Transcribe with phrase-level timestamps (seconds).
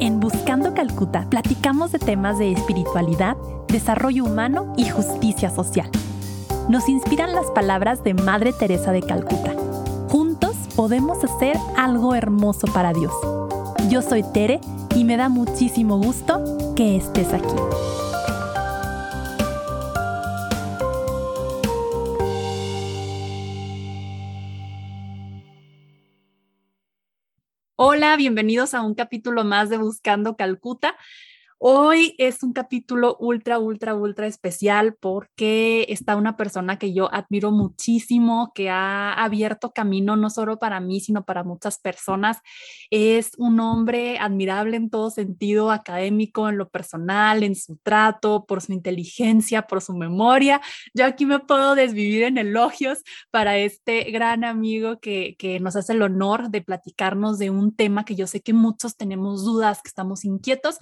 [0.00, 3.36] En Buscando Calcuta platicamos de temas de espiritualidad,
[3.68, 5.90] desarrollo humano y justicia social.
[6.70, 9.52] Nos inspiran las palabras de Madre Teresa de Calcuta.
[10.08, 13.12] Juntos podemos hacer algo hermoso para Dios.
[13.90, 14.62] Yo soy Tere
[14.94, 16.42] y me da muchísimo gusto
[16.74, 17.89] que estés aquí.
[28.02, 30.96] Hola, bienvenidos a un capítulo más de Buscando Calcuta.
[31.62, 37.50] Hoy es un capítulo ultra, ultra, ultra especial porque está una persona que yo admiro
[37.50, 42.38] muchísimo, que ha abierto camino no solo para mí, sino para muchas personas.
[42.88, 48.62] Es un hombre admirable en todo sentido, académico, en lo personal, en su trato, por
[48.62, 50.62] su inteligencia, por su memoria.
[50.94, 53.00] Yo aquí me puedo desvivir en elogios
[53.30, 58.06] para este gran amigo que, que nos hace el honor de platicarnos de un tema
[58.06, 60.78] que yo sé que muchos tenemos dudas, que estamos inquietos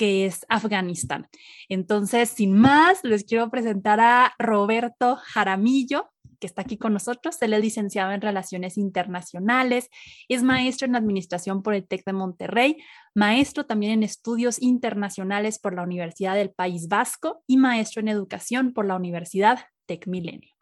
[0.00, 1.28] que es Afganistán.
[1.68, 6.08] Entonces, sin más, les quiero presentar a Roberto Jaramillo,
[6.40, 7.36] que está aquí con nosotros.
[7.42, 9.90] Él es licenciado en Relaciones Internacionales,
[10.30, 12.78] es maestro en Administración por el TEC de Monterrey,
[13.14, 18.72] maestro también en Estudios Internacionales por la Universidad del País Vasco y maestro en Educación
[18.72, 20.54] por la Universidad TEC Milenio.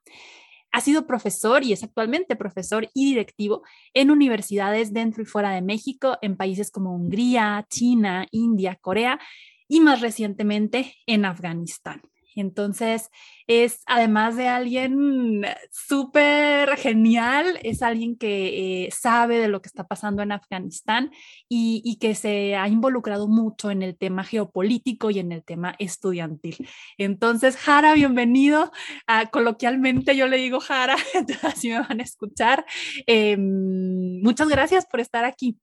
[0.71, 3.63] Ha sido profesor y es actualmente profesor y directivo
[3.95, 9.19] en universidades dentro y fuera de México, en países como Hungría, China, India, Corea
[9.67, 12.03] y más recientemente en Afganistán.
[12.41, 13.11] Entonces,
[13.49, 19.89] es además de alguien súper genial, es alguien que eh, sabe de lo que está
[19.89, 21.11] pasando en Afganistán
[21.49, 26.69] y, que se ha involucrado mucho en el tema geopolítico y en el tema estudiantil.
[26.97, 28.71] Entonces, Jara, bienvenido.
[29.09, 30.97] Ah, coloquialmente yo le digo Jara,
[31.43, 32.65] así me van a escuchar.
[33.07, 35.59] Em, muchas gracias por estar aquí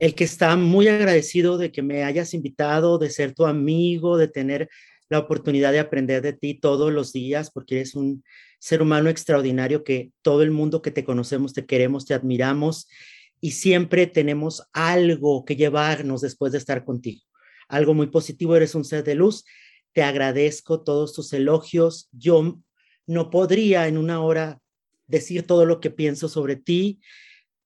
[0.00, 4.28] el que está muy agradecido de que me hayas invitado, de ser tu amigo, de
[4.28, 4.70] tener
[5.10, 8.24] la oportunidad de aprender de ti todos los días, porque eres un
[8.60, 12.88] ser humano extraordinario que todo el mundo que te conocemos, te queremos, te admiramos
[13.40, 17.22] y siempre tenemos algo que llevarnos después de estar contigo.
[17.68, 19.44] Algo muy positivo, eres un ser de luz.
[19.92, 22.08] Te agradezco todos tus elogios.
[22.12, 22.60] Yo
[23.06, 24.60] no podría en una hora
[25.08, 27.00] decir todo lo que pienso sobre ti.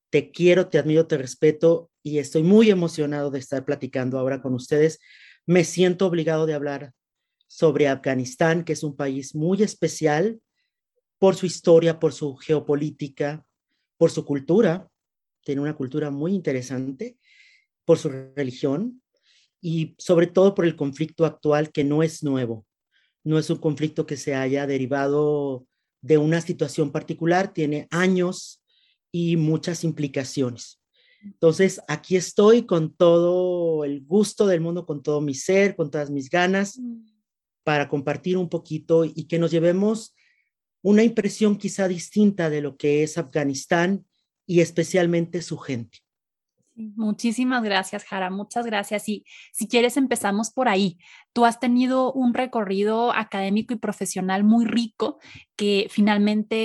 [0.08, 4.54] Te quiero, te admiro, te respeto y estoy muy emocionado de estar platicando ahora con
[4.54, 5.00] ustedes.
[5.44, 6.92] Me siento obligado de hablar
[7.54, 10.40] sobre Afganistán, que es un país muy especial
[11.20, 13.46] por su historia, por su geopolítica,
[13.96, 14.88] por su cultura,
[15.44, 17.16] tiene una cultura muy interesante,
[17.84, 19.00] por su religión
[19.60, 22.66] y sobre todo por el conflicto actual que no es nuevo,
[23.22, 25.64] no es un conflicto que se haya derivado
[26.02, 28.64] de una situación particular, tiene años
[29.12, 30.80] y muchas implicaciones.
[31.22, 36.10] Entonces, aquí estoy con todo el gusto del mundo, con todo mi ser, con todas
[36.10, 36.80] mis ganas.
[36.80, 37.13] Mm
[37.64, 40.14] para compartir un poquito y que nos llevemos
[40.82, 44.06] una impresión quizá distinta de lo que es Afganistán
[44.46, 46.04] y especialmente su gente.
[46.76, 48.30] Muchísimas gracias, Jara.
[48.30, 49.08] Muchas gracias.
[49.08, 50.98] Y si quieres, empezamos por ahí.
[51.32, 55.20] Tú has tenido un recorrido académico y profesional muy rico
[55.54, 56.56] que finalmente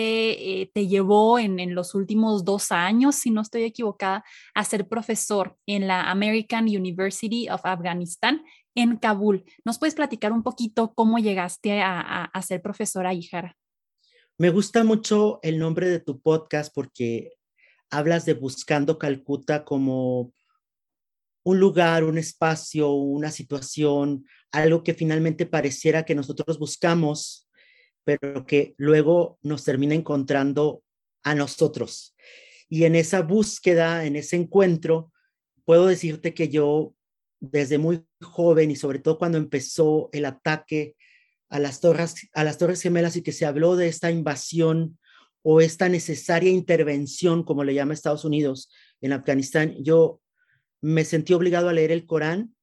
[0.62, 4.24] eh, te llevó en, en, los últimos dos años, si no estoy equivocada,
[4.56, 8.42] a ser profesor en la American University of Afghanistan
[8.80, 9.44] en Kabul.
[9.66, 13.58] ¿Nos puedes platicar un poquito cómo llegaste a, ser profesora ahí, Jara?
[14.38, 17.34] Me gusta mucho el nombre de tu podcast porque
[17.90, 20.34] hablas de Buscando Calcuta como
[21.44, 27.50] un lugar, un espacio, una situación, algo que finalmente pareciera que nosotros buscamos,
[28.04, 30.84] pero que luego nos termina encontrando
[31.24, 32.16] a nosotros.
[32.70, 35.12] Y en esa búsqueda, en ese encuentro,
[35.66, 36.94] puedo decirte que yo
[37.40, 40.96] desde muy joven y sobre todo cuando empezó el ataque
[41.50, 44.98] a las torres, a las torres gemelas y que se habló de esta invasión
[45.42, 50.22] o esta necesaria intervención, como le llama Estados Unidos en Afganistán, yo
[50.82, 52.56] me sentí obligado a leer el Corán.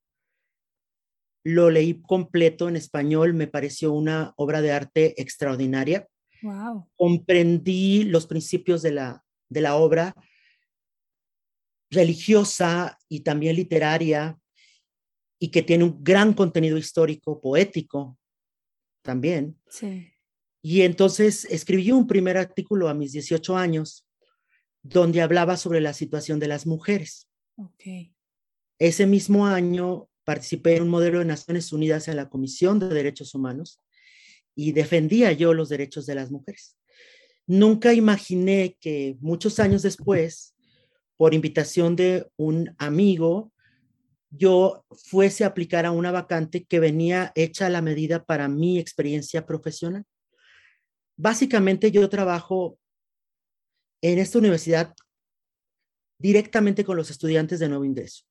[1.42, 6.06] Lo leí completo en español, me pareció una obra de arte extraordinaria.
[6.42, 6.88] Wow.
[6.96, 10.14] Comprendí los principios de la, de la obra
[11.90, 14.38] religiosa y también literaria
[15.38, 18.18] y que tiene un gran contenido histórico, poético
[19.02, 19.58] también.
[19.68, 20.12] Sí.
[20.62, 24.06] Y entonces escribí un primer artículo a mis 18 años
[24.82, 27.28] donde hablaba sobre la situación de las mujeres.
[27.56, 28.14] Okay.
[28.78, 33.34] Ese mismo año participé en un modelo de Naciones Unidas en la Comisión de Derechos
[33.34, 33.80] Humanos
[34.54, 36.76] y defendía yo los derechos de las mujeres.
[37.46, 40.56] Nunca imaginé que muchos años después,
[41.16, 43.52] por invitación de un amigo,
[44.30, 48.78] yo fuese a aplicar a una vacante que venía hecha a la medida para mi
[48.78, 50.04] experiencia profesional.
[51.16, 52.78] Básicamente yo trabajo
[54.02, 54.94] en esta universidad
[56.18, 58.24] directamente con los estudiantes de nuevo ingreso.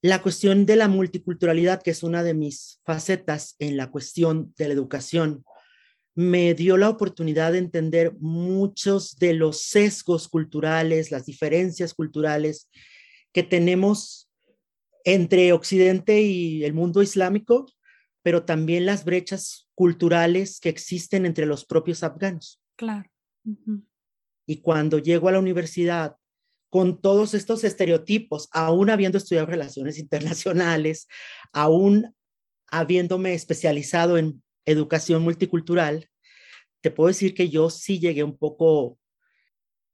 [0.00, 4.68] La cuestión de la multiculturalidad, que es una de mis facetas en la cuestión de
[4.68, 5.44] la educación,
[6.14, 12.68] me dio la oportunidad de entender muchos de los sesgos culturales, las diferencias culturales
[13.38, 14.28] que tenemos
[15.04, 17.72] entre Occidente y el mundo islámico,
[18.24, 22.60] pero también las brechas culturales que existen entre los propios afganos.
[22.74, 23.08] Claro.
[24.44, 26.16] Y cuando llego a la universidad
[26.68, 31.06] con todos estos estereotipos, aún habiendo estudiado relaciones internacionales,
[31.52, 32.12] aún
[32.66, 36.10] habiéndome especializado en educación multicultural,
[36.80, 38.98] te puedo decir que yo sí llegué un poco,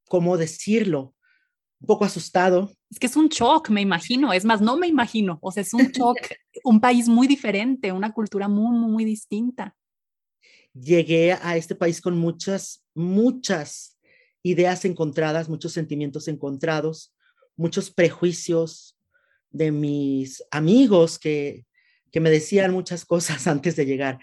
[0.08, 1.14] ¿cómo decirlo?
[1.80, 2.72] Un poco asustado.
[2.94, 4.32] Es que es un shock, me imagino.
[4.32, 5.40] Es más, no me imagino.
[5.42, 6.16] O sea, es un shock,
[6.64, 9.74] un país muy diferente, una cultura muy, muy, muy distinta.
[10.72, 13.98] Llegué a este país con muchas, muchas
[14.44, 17.12] ideas encontradas, muchos sentimientos encontrados,
[17.56, 18.96] muchos prejuicios
[19.50, 21.66] de mis amigos que,
[22.12, 24.20] que me decían muchas cosas antes de llegar.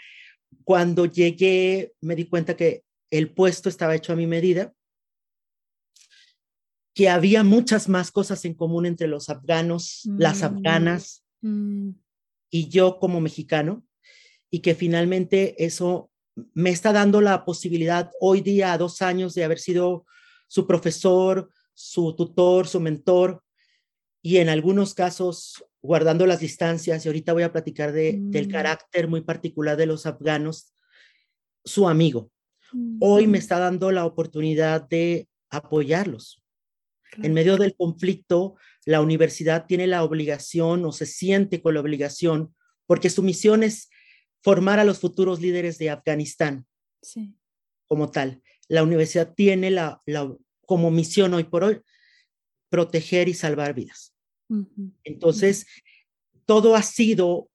[0.63, 4.71] Cuando llegué me di cuenta que el puesto estaba hecho a mi medida,
[6.93, 11.89] que había muchas más cosas en común entre los afganos, las mm, afganas mm.
[12.49, 13.85] y yo como mexicano,
[14.49, 16.11] y que finalmente eso
[16.53, 20.05] me está dando la posibilidad hoy día, a dos años de haber sido
[20.47, 23.43] su profesor, su tutor, su mentor,
[24.21, 28.51] y en algunos casos guardando las distancias, y ahorita voy a platicar de, del mm.
[28.51, 30.73] carácter muy particular de los afganos,
[31.63, 32.31] su amigo.
[33.01, 36.40] Hoy me está dando la oportunidad de apoyarlos.
[37.17, 38.55] En medio del conflicto,
[38.85, 42.55] la universidad tiene la obligación o se siente con la obligación,
[42.85, 43.89] porque su misión es
[44.41, 46.65] formar a los futuros líderes de Afganistán
[47.01, 47.35] sí.
[47.87, 48.41] como tal.
[48.67, 50.01] La universidad tiene la,
[50.65, 51.81] como misión hoy por hoy
[52.69, 54.15] proteger y salvar vidas.
[55.03, 55.65] Entonces,
[56.45, 57.49] todo ha sido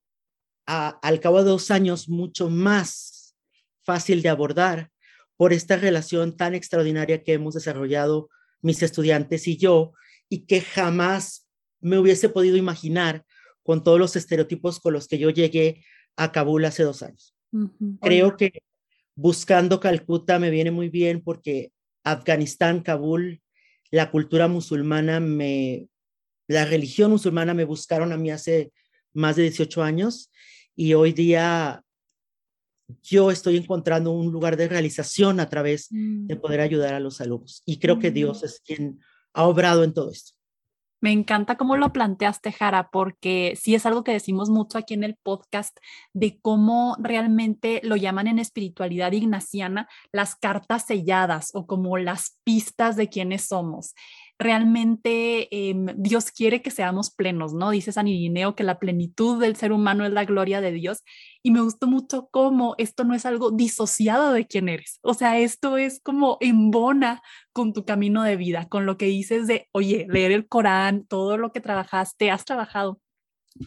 [0.66, 3.36] al cabo de dos años mucho más
[3.84, 4.90] fácil de abordar
[5.36, 8.30] por esta relación tan extraordinaria que hemos desarrollado
[8.62, 9.92] mis estudiantes y yo
[10.28, 11.48] y que jamás
[11.80, 13.24] me hubiese podido imaginar
[13.62, 15.84] con todos los estereotipos con los que yo llegué
[16.16, 17.34] a Kabul hace dos años.
[18.00, 18.62] Creo que
[19.14, 21.72] buscando Calcuta me viene muy bien porque
[22.04, 23.40] Afganistán, Kabul,
[23.90, 25.88] la cultura musulmana me,
[26.46, 28.72] la religión musulmana me buscaron a mí hace
[29.12, 30.30] más de 18 años
[30.74, 31.82] y hoy día
[33.02, 36.40] yo estoy encontrando un lugar de realización a través de mm.
[36.40, 37.62] poder ayudar a los alumnos.
[37.64, 39.00] Y creo que Dios es quien
[39.32, 40.32] ha obrado en todo esto.
[41.02, 45.04] Me encanta cómo lo planteaste, Jara, porque sí es algo que decimos mucho aquí en
[45.04, 45.76] el podcast
[46.14, 52.96] de cómo realmente lo llaman en espiritualidad ignaciana las cartas selladas o como las pistas
[52.96, 53.94] de quiénes somos
[54.38, 57.70] realmente em, Dios quiere que seamos plenos, ¿no?
[57.70, 61.02] Dice San Irineo que la plenitud del ser humano es la gloria de Dios.
[61.42, 64.98] Y me gustó mucho cómo esto no es algo disociado de quién eres.
[65.02, 67.22] O sea, esto es como embona
[67.52, 71.38] con tu camino de vida, con lo que dices de, oye, leer el Corán, todo
[71.38, 73.00] lo que trabajaste, has trabajado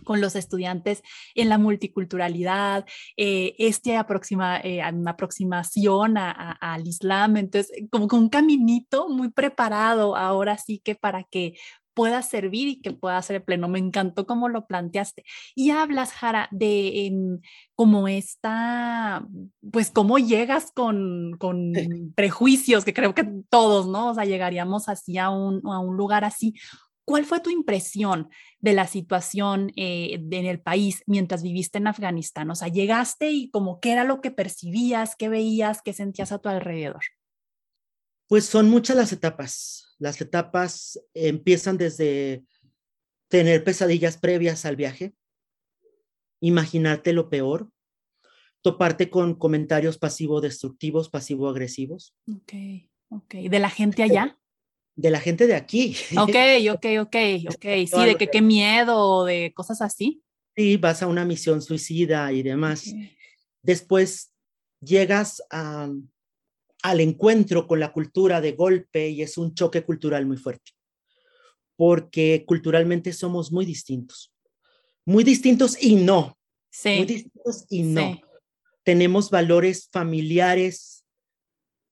[0.04, 1.02] con los estudiantes
[1.36, 2.86] en la multiculturalidad,
[3.18, 10.16] eh, este aproxima, eh, una aproximación al Islam, entonces como con un caminito muy preparado
[10.16, 11.56] ahora sí que para que
[12.00, 13.68] pueda servir y que pueda ser pleno.
[13.68, 15.26] Me encantó cómo lo planteaste.
[15.54, 17.42] Y hablas, Jara, de em,
[17.76, 19.28] cómo está,
[19.70, 21.74] pues cómo llegas con, con
[22.16, 24.12] prejuicios, que creo que todos, ¿no?
[24.12, 26.54] O sea, llegaríamos así a un, a un lugar así.
[27.10, 32.52] ¿Cuál fue tu impresión de la situación eh, en el país mientras viviste en Afganistán?
[32.52, 36.38] O sea, llegaste y como qué era lo que percibías, qué veías, qué sentías a
[36.38, 37.02] tu alrededor.
[38.28, 39.96] Pues son muchas las etapas.
[39.98, 42.44] Las etapas empiezan desde
[43.28, 45.16] tener pesadillas previas al viaje,
[46.42, 47.72] imaginarte lo peor,
[48.62, 52.16] toparte con comentarios pasivo-destructivos, pasivo-agresivos.
[52.32, 52.54] Ok,
[53.10, 53.34] ok.
[53.50, 54.38] ¿De la gente allá?
[55.00, 55.96] De la gente de aquí.
[56.18, 56.30] Ok,
[56.74, 57.16] ok, ok,
[57.48, 57.66] ok.
[57.88, 60.22] Sí, de que qué miedo, de cosas así.
[60.56, 62.94] Sí, vas a una misión suicida y demás.
[63.62, 64.34] Después
[64.82, 70.72] llegas al encuentro con la cultura de golpe y es un choque cultural muy fuerte,
[71.78, 74.34] porque culturalmente somos muy distintos.
[75.06, 76.38] Muy distintos y no.
[76.70, 76.98] Sí.
[76.98, 78.20] Muy distintos y no.
[78.84, 80.99] Tenemos valores familiares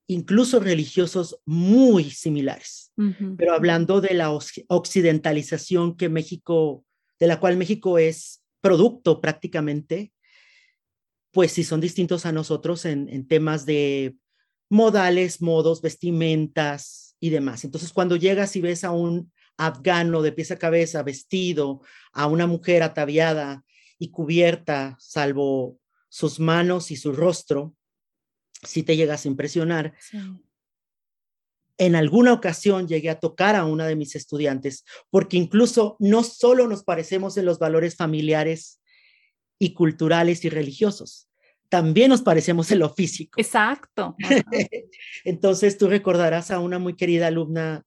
[0.07, 2.93] incluso religiosos muy similares.
[3.37, 6.83] Pero hablando de la occidentalización que México,
[7.19, 10.11] de la cual México es producto prácticamente,
[11.31, 14.15] pues sí son distintos a nosotros en, en temas de
[14.69, 17.63] modales, modos, vestimentas y demás.
[17.63, 21.81] Entonces, cuando llegas y ves a un afgano de pies a cabeza vestido,
[22.13, 23.63] a una mujer ataviada
[23.99, 27.75] y cubierta, salvo sus manos y su rostro,
[28.63, 29.93] si te llegas a impresionar.
[31.77, 36.67] En alguna ocasión llegué a tocar a una de mis estudiantes, porque incluso no solo
[36.67, 38.81] nos parecemos en los valores familiares
[39.59, 41.27] y culturales y religiosos,
[41.69, 43.39] también nos parecemos en lo físico.
[43.39, 44.15] Exacto.
[45.23, 47.83] Entonces tú recordarás a una muy querida alumna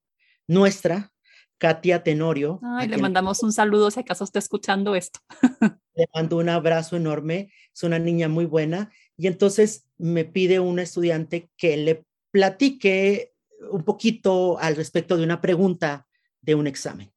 [0.46, 1.12] nuestra,
[1.58, 2.60] Katia Tenorio.
[2.86, 5.20] le mandamos un saludo si acaso está escuchando esto.
[5.94, 8.90] le mando un abrazo enorme, es una niña muy buena.
[9.20, 13.34] Y entonces me pide un estudiante que le platique
[13.70, 16.06] un poquito al respecto de una pregunta
[16.40, 17.12] de un examen.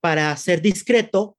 [0.00, 1.36] Para ser discreto,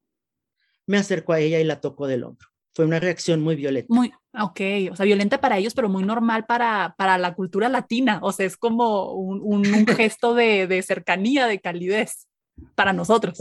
[0.86, 2.48] me acerco a ella y la toco del hombro.
[2.76, 3.92] Fue una reacción muy violenta.
[3.92, 8.20] Muy, ok, o sea, violenta para ellos, pero muy normal para, para la cultura latina.
[8.22, 12.28] O sea, es como un, un, gesto de, de, cercanía, de calidez
[12.76, 13.36] para nosotros.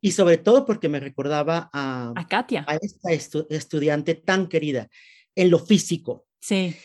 [0.00, 4.88] y sobre todo porque me recordaba a, a Katia, a esta estudiante tan querida
[5.34, 6.26] en lo físico.
[6.40, 6.76] Sí.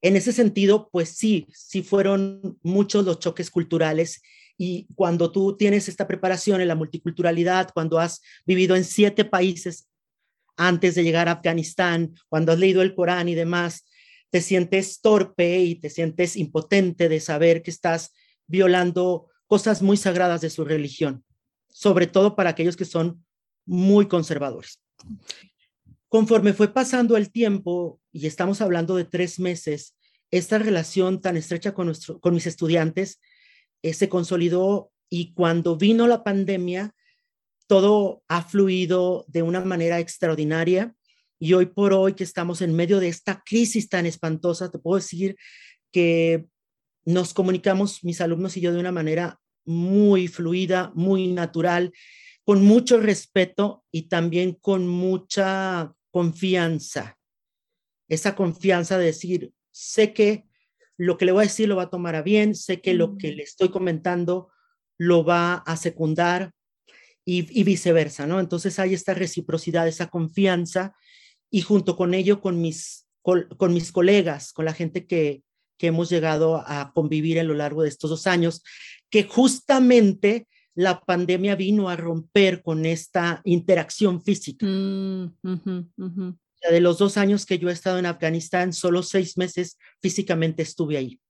[0.00, 4.20] En ese sentido, pues sí, sí fueron muchos los choques culturales
[4.58, 9.88] y cuando tú tienes esta preparación en la multiculturalidad, cuando has vivido en siete países
[10.56, 13.84] antes de llegar a Afganistán, cuando has leído el Corán y demás,
[14.30, 18.12] te sientes torpe y te sientes impotente de saber que estás
[18.46, 21.24] violando cosas muy sagradas de su religión,
[21.68, 23.24] sobre todo para aquellos que son
[23.66, 24.80] muy conservadores.
[26.12, 29.96] Conforme fue pasando el tiempo, y estamos hablando de tres meses,
[30.30, 33.18] esta relación tan estrecha con, nuestro, con mis estudiantes
[33.80, 36.94] eh, se consolidó y cuando vino la pandemia,
[37.66, 40.94] todo ha fluido de una manera extraordinaria
[41.38, 44.96] y hoy por hoy que estamos en medio de esta crisis tan espantosa, te puedo
[44.96, 45.34] decir
[45.92, 46.44] que
[47.06, 51.90] nos comunicamos mis alumnos y yo de una manera muy fluida, muy natural,
[52.44, 57.18] con mucho respeto y también con mucha confianza.
[58.08, 60.44] Esa confianza de decir, sé que
[60.96, 63.16] lo que le voy a decir lo va a tomar a bien, sé que lo
[63.16, 63.36] que mm.
[63.36, 64.52] le estoy comentando
[64.96, 66.52] lo va a secundar,
[67.24, 68.40] y, viceversa, ¿no?
[68.40, 70.94] Entonces hay esta reciprocidad, esa confianza
[71.50, 75.42] y junto con ello con mis, con, mis colegas, con la gente que,
[75.78, 78.62] que hemos llegado a convivir a lo largo de estos dos años,
[79.10, 84.66] que justamente la pandemia vino a romper con esta interacción física.
[84.66, 85.26] Mm,
[86.70, 90.96] de los dos años que yo he estado en Afganistán, solo seis meses físicamente estuve
[90.96, 91.20] ahí.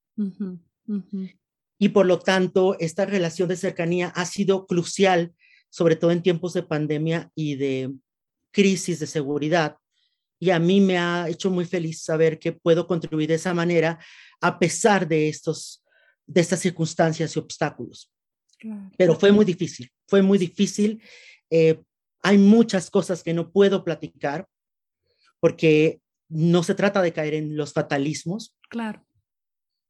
[1.79, 5.33] y por lo tanto, esta relación de cercanía ha sido crucial
[5.73, 7.95] sobre todo en tiempos de pandemia y de
[8.51, 9.77] crisis de seguridad.
[10.39, 13.99] Y a mí me ha hecho muy feliz saber que puedo contribuir de esa manera
[14.43, 15.83] a pesar de, estos,
[16.27, 18.12] de estas circunstancias y obstáculos.
[18.97, 21.02] Pero fue muy difícil, fue muy difícil.
[21.50, 21.81] Eh,
[22.23, 24.47] hay muchas cosas que no puedo platicar
[25.40, 28.57] porque no se trata de caer en los fatalismos.
[28.69, 29.04] Claro.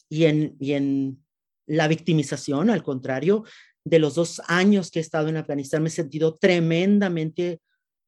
[0.09, 1.25] Y en, y en
[1.67, 3.45] la victimización, al contrario,
[3.85, 7.61] de los dos años que he estado en Afganistán, me he sentido tremendamente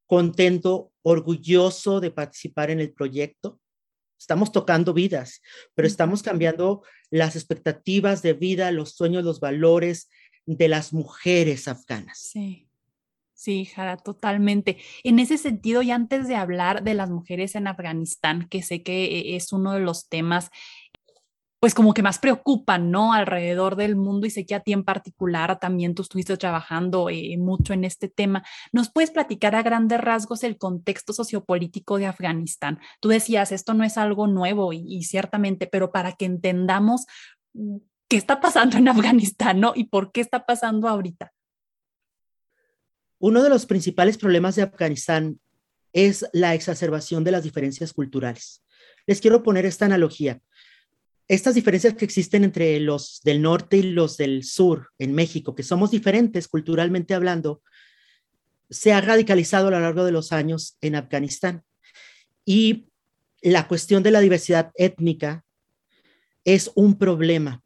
[0.06, 3.60] contento, orgulloso de participar en el proyecto.
[4.18, 5.40] Estamos tocando vidas,
[5.74, 10.08] pero estamos cambiando las expectativas de vida, los sueños, los valores
[10.46, 12.18] de las mujeres afganas.
[12.18, 12.68] Sí.
[13.36, 14.78] Sí, Jara, totalmente.
[15.02, 19.04] En ese sentido, y antes de hablar de las mujeres en Afganistán, que sé que
[19.04, 20.50] eh, es uno de los temas
[21.64, 23.14] pues como que más preocupan, ¿no?
[23.14, 27.38] Alrededor del mundo y sé que a ti en particular también tú estuviste trabajando eh,
[27.38, 28.44] mucho en este tema.
[28.70, 32.80] ¿Nos puedes platicar a grandes rasgos el contexto sociopolítico de Afganistán?
[33.00, 37.06] Tú decías, esto no es algo nuevo y, y ciertamente, pero para que entendamos
[37.54, 39.72] mm, qué está pasando en Afganistán, ¿no?
[39.74, 41.32] Y por qué está pasando ahorita.
[43.18, 45.40] Uno de los principales problemas de Afganistán
[45.92, 48.64] es la exacerbación de las diferencias culturales.
[49.06, 50.40] Les quiero poner esta analogía
[51.28, 55.62] estas diferencias que existen entre los del norte y los del sur en México, que
[55.62, 57.62] somos diferentes culturalmente hablando,
[58.68, 61.64] se ha radicalizado a lo largo de los años en Afganistán.
[62.44, 62.88] Y
[63.40, 65.44] la cuestión de la diversidad étnica
[66.44, 67.62] es un problema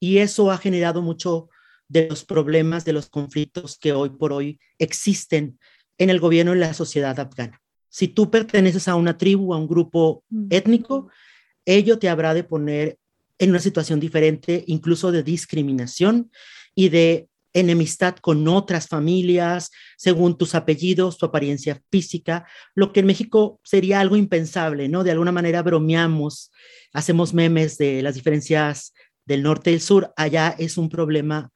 [0.00, 1.50] y eso ha generado mucho
[1.88, 5.58] de los problemas, de los conflictos que hoy por hoy existen
[5.98, 7.60] en el gobierno y en la sociedad afgana.
[7.88, 11.10] Si tú perteneces a una tribu, a un grupo étnico,
[11.66, 12.98] ello te habrá de poner
[13.38, 16.30] en una situación diferente, incluso de discriminación
[16.74, 23.06] y de enemistad con otras familias, según tus apellidos, tu apariencia física, lo que en
[23.06, 25.02] México sería algo impensable, ¿no?
[25.02, 26.52] De alguna manera bromeamos,
[26.92, 28.92] hacemos memes de las diferencias
[29.30, 31.52] del norte y del sur, allá es un problema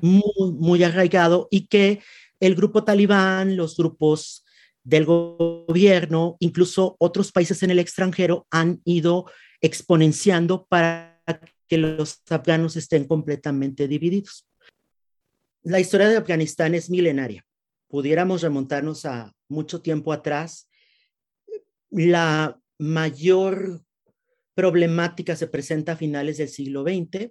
[0.00, 2.00] muy, muy arraigado y que
[2.38, 4.44] el grupo talibán, los grupos
[4.84, 9.28] del gobierno, incluso otros países en el extranjero han ido
[9.60, 11.20] exponenciando para
[11.66, 14.46] que los afganos estén completamente divididos.
[15.64, 17.44] La historia de Afganistán es milenaria.
[17.88, 20.70] Pudiéramos remontarnos a mucho tiempo atrás.
[21.90, 23.82] La mayor
[24.58, 27.30] problemática se presenta a finales del siglo XX,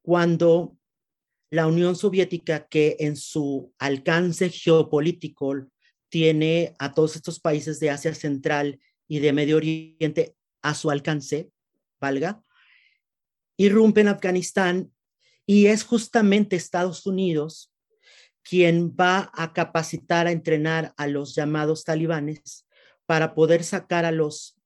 [0.00, 0.78] cuando
[1.50, 5.68] la Unión Soviética, que en su alcance geopolítico
[6.08, 11.50] tiene a todos estos países de Asia Central y de Medio Oriente a su alcance,
[12.00, 12.42] valga,
[13.58, 14.94] irrumpe en Afganistán
[15.44, 17.70] y es justamente Estados Unidos
[18.42, 22.66] quien va a capacitar, a entrenar a los llamados talibanes
[23.04, 24.56] para poder sacar a los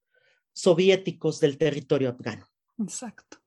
[0.55, 2.47] soviéticos del territorio afgano.
[2.79, 3.39] Exacto.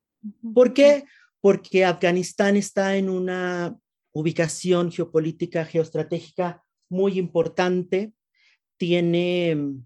[0.53, 1.05] ¿Por qué?
[1.41, 3.75] Porque Afganistán está en una
[4.11, 8.13] ubicación geopolítica, geoestratégica muy importante,
[8.77, 9.85] tiene mm,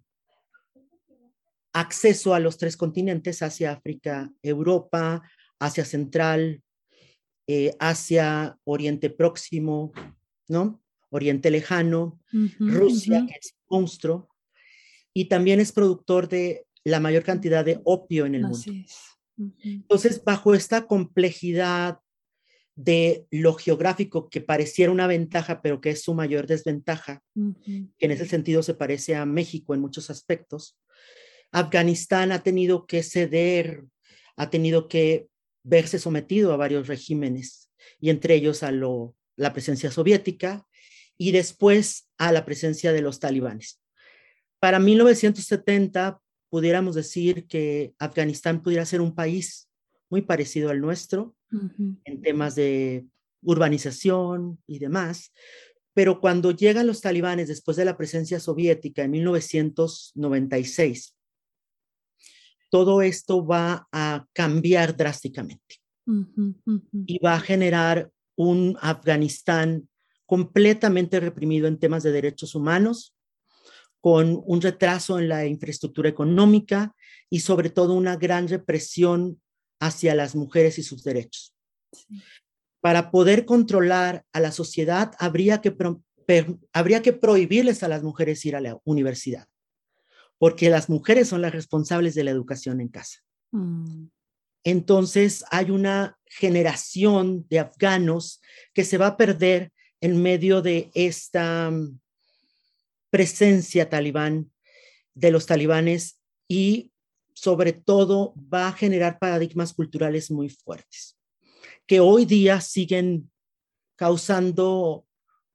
[1.73, 5.21] acceso a los tres continentes, Asia, África, Europa,
[5.59, 6.61] Asia Central,
[7.47, 9.91] eh, Asia, Oriente Próximo,
[10.47, 10.81] ¿no?
[11.09, 12.19] Oriente Lejano,
[12.59, 14.29] Rusia, que es un monstruo,
[15.13, 18.71] y también es productor de la mayor cantidad de opio en el mundo.
[19.63, 22.00] Entonces, bajo esta complejidad
[22.75, 28.11] de lo geográfico que pareciera una ventaja, pero que es su mayor desventaja, que en
[28.11, 30.77] ese sentido se parece a México en muchos aspectos,
[31.51, 33.83] Afganistán ha tenido que ceder,
[34.38, 35.27] ha tenido que
[35.63, 37.69] verse sometido a varios regímenes
[38.00, 40.65] y entre ellos a lo, la presencia soviética
[41.17, 43.81] y después a la presencia de los talibanes.
[44.60, 49.69] Para 1970 pudiéramos decir que Afganistán pudiera ser un país
[50.09, 51.35] muy parecido al nuestro
[52.05, 53.07] en temas de
[53.41, 55.31] urbanización y demás,
[55.93, 61.15] pero cuando llegan los talibanes después de la presencia soviética en 1996,
[62.69, 65.81] todo esto va a cambiar drásticamente.
[67.05, 69.87] Y va a generar un Afganistán
[70.25, 73.15] completamente reprimido en temas de derechos humanos,
[74.01, 76.95] con un retraso en la infraestructura económica
[77.29, 79.39] y sobre todo una gran represión
[79.79, 81.55] hacia las mujeres y sus derechos.
[82.81, 85.75] Para poder controlar a la sociedad, habría que,
[86.73, 89.47] habría que prohibirles a las mujeres ir a la universidad
[90.41, 93.19] porque las mujeres son las responsables de la educación en casa.
[93.51, 94.07] Mm.
[94.63, 98.41] Entonces hay una generación de afganos
[98.73, 101.99] que se va a perder en medio de esta mm,
[103.12, 104.52] presencia talibán,
[105.13, 106.91] de los talibanes, y
[107.34, 111.17] sobre todo va a generar paradigmas culturales muy fuertes,
[111.86, 113.30] que hoy día siguen
[113.95, 115.06] causando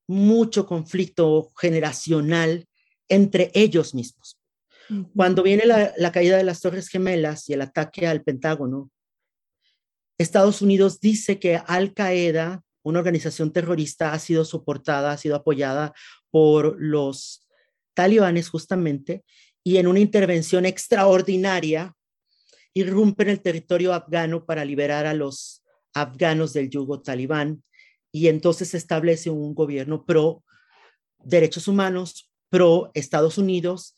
[0.07, 2.69] mucho conflicto generacional
[3.09, 4.39] entre ellos mismos.
[5.17, 8.91] Cuando viene la, caída de las Torres Gemelas y el ataque al Pentágono,
[10.19, 15.93] Estados Unidos dice que Al Qaeda, una organización terrorista, ha sido soportada, ha sido apoyada
[16.31, 17.46] por los
[17.97, 19.25] talibanes justamente,
[19.65, 21.97] y en una intervención extraordinaria
[22.75, 27.65] irrumpen el territorio afgano para liberar a los afganos del yugo talibán
[28.13, 30.45] y entonces se establece un gobierno pro
[31.19, 33.97] derechos humanos, pro Estados Unidos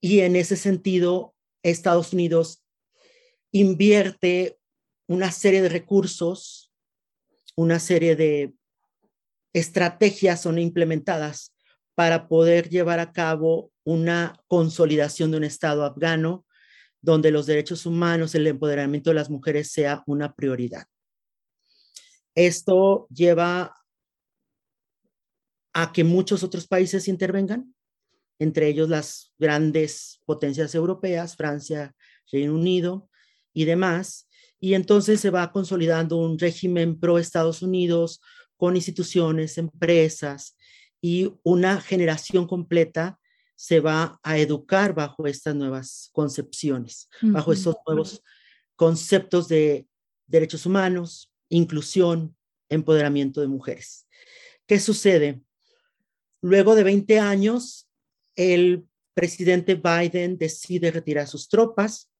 [0.00, 2.64] y en ese sentido, Estados Unidos
[3.50, 4.58] invierte
[5.08, 6.72] una serie de recursos,
[7.56, 8.54] una serie de
[9.52, 11.51] estrategias son implementadas
[11.94, 16.46] para poder llevar a cabo una consolidación de un Estado afgano
[17.00, 20.86] donde los derechos humanos, el empoderamiento de las mujeres sea una prioridad.
[22.34, 23.74] Esto lleva
[25.74, 27.74] a que muchos otros países intervengan,
[28.38, 31.94] entre ellos las grandes potencias europeas, Francia,
[32.30, 33.08] Reino Unido
[33.52, 34.28] y demás.
[34.60, 38.20] Y entonces se va consolidando un régimen pro Estados Unidos
[38.56, 40.56] con instituciones, empresas
[41.02, 43.18] y una generación completa
[43.56, 48.22] se va a educar bajo estas nuevas concepciones, bajo estos nuevos
[48.76, 49.86] conceptos de
[50.26, 52.34] derechos humanos, inclusión,
[52.68, 54.08] empoderamiento de mujeres.
[54.66, 55.42] ¿Qué sucede?
[56.40, 57.88] Luego de 20 años,
[58.36, 62.10] el presidente Biden decide retirar sus tropas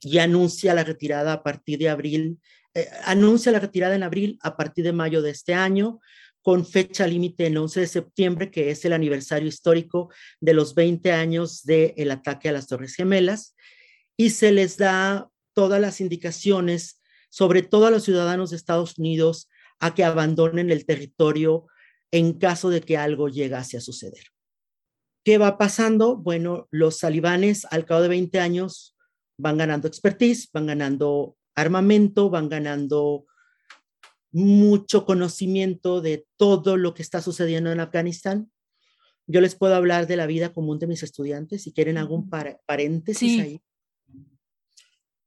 [0.00, 2.40] y anuncia la retirada a partir de abril,
[2.74, 6.00] eh, anuncia la retirada en abril a partir de mayo de este año,
[6.42, 11.12] con fecha límite el 11 de septiembre, que es el aniversario histórico de los 20
[11.12, 13.54] años del ataque a las Torres Gemelas,
[14.16, 19.48] y se les da todas las indicaciones, sobre todo a los ciudadanos de Estados Unidos,
[19.78, 21.66] a que abandonen el territorio
[22.10, 24.24] en caso de que algo llegase a suceder.
[25.24, 26.16] ¿Qué va pasando?
[26.16, 28.96] Bueno, los talibanes al cabo de 20 años
[29.38, 33.26] van ganando expertise, van ganando armamento, van ganando
[34.32, 38.50] mucho conocimiento de todo lo que está sucediendo en Afganistán.
[39.26, 43.40] Yo les puedo hablar de la vida común de mis estudiantes, si quieren algún paréntesis
[43.40, 43.60] ahí.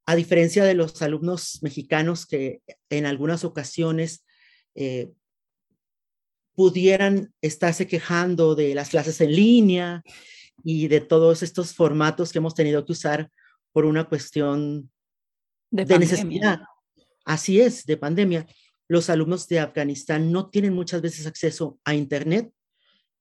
[0.06, 4.26] A diferencia de los alumnos mexicanos que en algunas ocasiones
[4.76, 5.12] eh,
[6.56, 10.04] pudieran estarse quejando de las clases en línea
[10.64, 13.32] y de todos estos formatos que hemos tenido que usar
[13.72, 14.92] por una cuestión
[15.72, 16.62] de, de necesidad.
[17.26, 18.46] Así es, de pandemia.
[18.94, 22.54] Los alumnos de Afganistán no tienen muchas veces acceso a Internet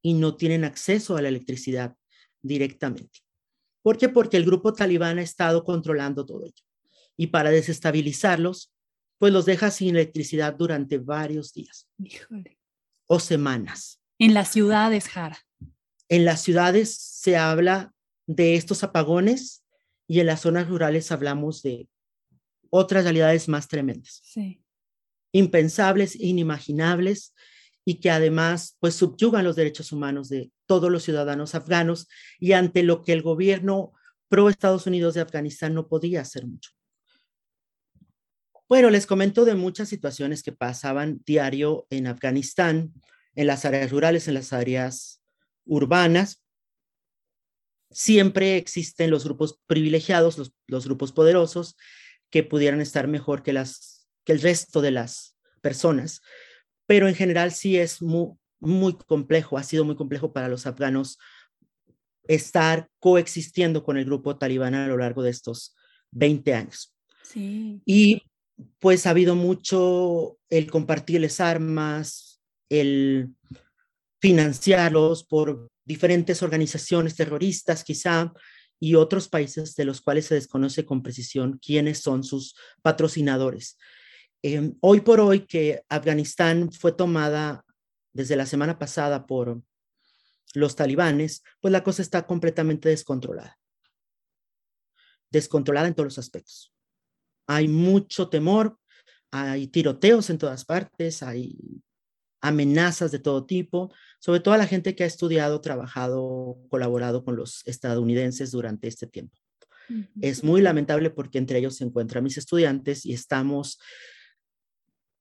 [0.02, 1.96] y no tienen acceso a la electricidad
[2.42, 3.20] directamente.
[3.80, 4.10] ¿Por qué?
[4.10, 6.62] Porque el grupo talibán ha estado controlando todo ello.
[7.16, 8.70] Y para desestabilizarlos,
[9.16, 11.88] pues los deja sin electricidad durante varios días
[13.06, 13.98] o semanas.
[14.18, 15.38] En las ciudades, Jara.
[16.10, 17.94] En las ciudades se habla
[18.26, 19.64] de estos apagones
[20.06, 21.88] y en las zonas rurales hablamos de
[22.68, 24.20] otras realidades más tremendas.
[24.22, 24.61] Sí
[25.32, 27.34] impensables, inimaginables
[27.84, 32.82] y que además pues subyugan los derechos humanos de todos los ciudadanos afganos y ante
[32.82, 33.92] lo que el gobierno
[34.28, 36.70] pro Estados Unidos de Afganistán no podía hacer mucho.
[38.68, 42.94] Bueno, les comento de muchas situaciones que pasaban diario en Afganistán,
[43.34, 45.20] en las áreas rurales, en las áreas
[45.66, 46.42] urbanas.
[47.90, 51.76] Siempre existen los grupos privilegiados, los, los grupos poderosos,
[52.30, 53.91] que pudieran estar mejor que las
[54.24, 56.20] que el resto de las personas.
[56.86, 61.18] Pero en general sí es muy, muy complejo, ha sido muy complejo para los afganos
[62.28, 65.74] estar coexistiendo con el grupo talibán a lo largo de estos
[66.12, 66.94] 20 años.
[67.22, 67.80] Sí.
[67.84, 68.22] Y
[68.78, 73.30] pues ha habido mucho el compartirles armas, el
[74.20, 78.32] financiarlos por diferentes organizaciones terroristas quizá
[78.78, 83.78] y otros países de los cuales se desconoce con precisión quiénes son sus patrocinadores.
[84.42, 87.64] Em, hoy por hoy que Afganistán fue tomada
[88.12, 89.62] desde la semana pasada por
[90.54, 93.58] los talibanes, pues la cosa está completamente descontrolada.
[95.30, 96.74] Descontrolada en todos los aspectos.
[97.46, 98.78] Hay mucho temor,
[99.30, 101.56] hay tiroteos en todas partes, hay
[102.40, 107.36] amenazas de todo tipo, sobre todo a la gente que ha estudiado, trabajado, colaborado con
[107.36, 109.38] los estadounidenses durante este tiempo.
[110.20, 113.78] Es muy lamentable porque entre ellos se encuentran mis estudiantes y estamos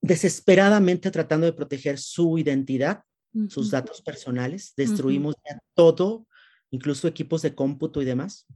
[0.02, 3.04] desesperadamente tratando de proteger su identidad,
[3.48, 4.74] sus datos personales.
[4.76, 5.36] Destruimos
[5.74, 6.28] todo,
[6.72, 8.48] incluso equipos de cómputo y demás,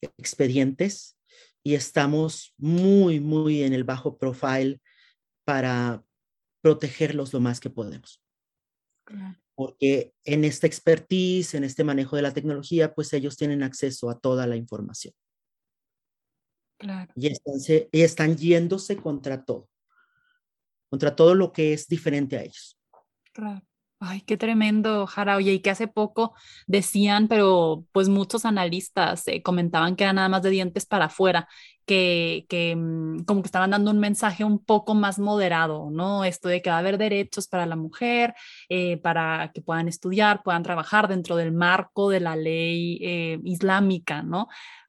[0.00, 1.18] expedientes,
[1.62, 4.80] y estamos muy, muy en el bajo profile
[5.44, 6.02] para
[6.62, 8.22] protegerlos lo más que podemos.
[9.54, 14.18] Porque en esta expertise, en este manejo de la tecnología, pues ellos tienen acceso a
[14.18, 15.12] toda la información.
[17.16, 17.32] Y,
[17.90, 19.68] y están yéndose contra todo
[20.88, 22.78] contra todo lo que es diferente a ellos.
[23.32, 23.62] Claro.
[24.00, 25.36] Ay, qué tremendo, Jara.
[25.36, 26.32] Oye, y que hace poco
[26.68, 31.48] decían, pero pues muchos analistas eh, comentaban que era nada más de dientes para afuera,
[31.84, 36.24] que, que mm, como que estaban dando un mensaje un poco más moderado, ¿no?
[36.24, 38.34] Esto de que va a haber derechos para la mujer,
[38.68, 44.22] eh, para que puedan estudiar, puedan trabajar dentro del marco de la ley eh, islámica,
[44.22, 44.46] ¿no?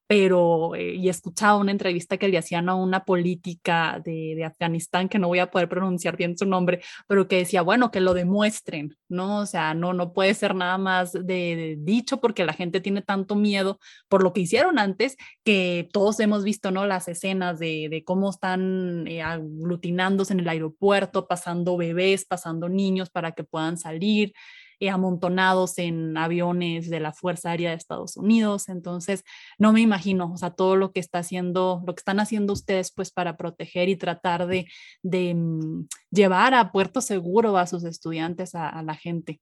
[0.10, 5.08] Pero eh, y escuchaba una entrevista que le hacían a una política de, de, Afganistán,
[5.08, 8.16] que no voy a poder pronunciar bien su nombre, pero que decía, bueno, que lo
[8.16, 9.42] demuestren, ¿no?
[9.42, 13.36] O sea, no, no puede ser nada más de, dicho porque la gente tiene tanto
[13.36, 16.88] miedo por lo que hicieron antes, que todos hemos visto, ¿no?
[16.88, 23.12] Las escenas de, de cómo están eh, aglutinándose en el aeropuerto, pasando bebés, pasando niños
[23.12, 24.34] para que puedan salir.
[24.82, 28.70] Eh, amontonados en aviones de la Fuerza Aérea de Estados Unidos.
[28.70, 29.26] Entonces,
[29.58, 32.90] no me imagino, o sea, todo lo que está haciendo, lo que están haciendo ustedes,
[32.94, 34.66] pues, para proteger y tratar de,
[35.04, 39.42] mm, llevar a puerto seguro a sus estudiantes, a la gente.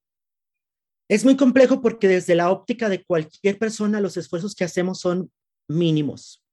[1.08, 5.32] Es muy complejo porque desde la óptica de cualquier persona, los esfuerzos que hacemos son
[5.70, 6.44] mínimos.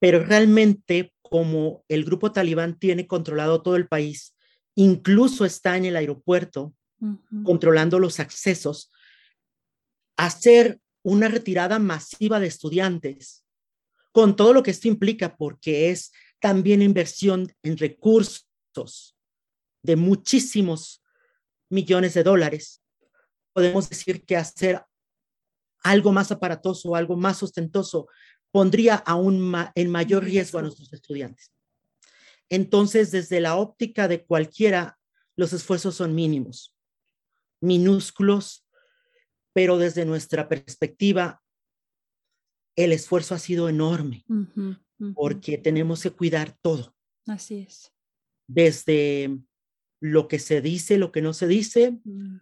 [0.00, 4.34] Pero realmente, como el grupo talibán tiene controlado todo el país,
[4.74, 6.72] incluso está en el aeropuerto,
[7.44, 8.90] controlando los accesos,
[10.16, 13.44] hacer una retirada masiva de estudiantes
[14.12, 19.16] con todo lo que esto implica, porque es también inversión en recursos
[19.82, 21.02] de muchísimos
[21.70, 22.82] millones de dólares.
[23.52, 24.84] Podemos decir que hacer
[25.82, 28.08] algo más aparatoso, algo más ostentoso,
[28.50, 31.52] pondría aún en mayor riesgo a nuestros estudiantes.
[32.48, 34.98] Entonces, desde la óptica de cualquiera,
[35.36, 36.74] los esfuerzos son mínimos,
[37.60, 38.66] minúsculos,
[39.52, 41.42] pero desde nuestra perspectiva,
[42.76, 44.24] el esfuerzo ha sido enorme,
[45.14, 46.94] porque tenemos que cuidar todo.
[47.26, 47.92] Así es.
[48.46, 49.36] Desde
[50.00, 52.36] lo que se dice, lo que no se dice, mm.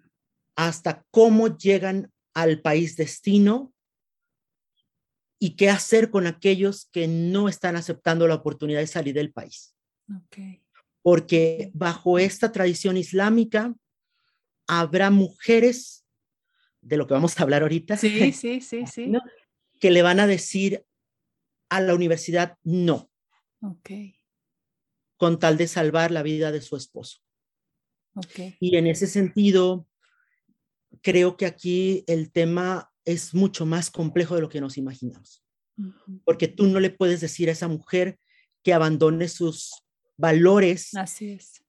[0.56, 3.72] hasta cómo llegan al país destino
[5.38, 9.74] y qué hacer con aquellos que no están aceptando la oportunidad de salir del país.
[11.02, 13.74] Porque bajo esta tradición islámica
[14.66, 16.04] habrá mujeres,
[16.80, 19.12] de lo que vamos a hablar ahorita, sí, sí, sí, sí.
[19.80, 20.84] que le van a decir
[21.68, 23.10] a la universidad no.
[25.16, 27.20] Con tal de salvar la vida de su esposo.
[28.60, 29.86] Y en ese sentido,
[31.02, 35.42] creo que aquí el tema es mucho más complejo de lo que nos imaginamos.
[36.24, 38.18] Porque tú no le puedes decir a esa mujer
[38.62, 39.82] que abandone sus
[40.16, 40.92] valores